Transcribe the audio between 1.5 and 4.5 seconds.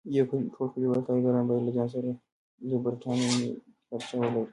له ځان سره لیبرټا نومې کتابچه ولري.